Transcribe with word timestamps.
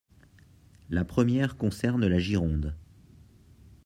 La 0.89 1.05
première 1.05 1.57
concerne 1.57 2.07
la 2.07 2.17
Gironde. 2.17 2.73